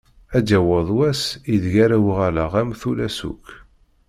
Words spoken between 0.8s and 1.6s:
wass i